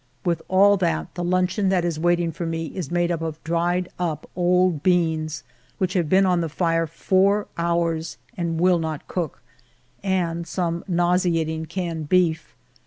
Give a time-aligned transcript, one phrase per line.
[0.25, 3.87] With all that, the luncheon that is waiting for me is made up of dried
[3.99, 5.43] up old beans
[5.77, 9.43] which have been on the fire four hours and will not cook,
[10.01, 12.55] and some nau seating canned beef.